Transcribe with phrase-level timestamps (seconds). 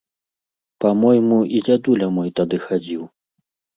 [0.85, 3.03] Па-мойму, і дзядуля мой тады хадзіў.